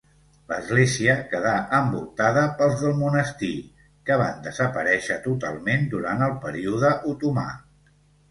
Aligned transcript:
L'església 0.51 1.15
quedà 1.33 1.51
envoltada 1.79 2.45
pels 2.61 2.79
del 2.85 2.95
monestir, 3.01 3.51
que 4.09 4.17
van 4.23 4.41
desaparèixer 4.47 5.17
totalment 5.29 5.87
durant 5.95 6.27
el 6.29 6.35
període 6.47 6.95
otomà. 7.13 7.47